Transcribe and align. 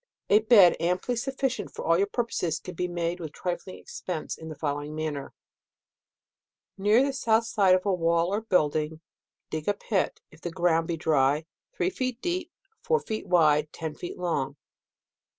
A 0.31 0.39
bed 0.39 0.75
amply 0.79 1.15
sufficient 1.15 1.71
for 1.75 1.85
all 1.85 1.95
your 1.95 2.07
purposes 2.07 2.59
can 2.59 2.73
be 2.73 2.87
made 2.87 3.19
with 3.19 3.33
trifling 3.33 3.77
expense, 3.77 4.35
in 4.35 4.49
the 4.49 4.55
following 4.55 4.95
manner: 4.95 5.35
Near 6.75 7.03
the 7.03 7.13
south 7.13 7.45
side 7.45 7.75
of 7.75 7.85
a 7.85 7.93
wall 7.93 8.33
or 8.33 8.41
building, 8.41 9.01
dig 9.51 9.67
a 9.67 9.75
pit, 9.75 10.19
(if 10.31 10.41
the 10.41 10.49
ground 10.49 10.87
be 10.87 10.97
dry) 10.97 11.45
three 11.71 11.91
feet 11.91 12.19
deep, 12.19 12.51
four 12.81 12.99
feet 12.99 13.27
wide, 13.27 13.65
and 13.65 13.73
ten 13.73 13.93
feet 13.93 14.17
long. 14.17 14.55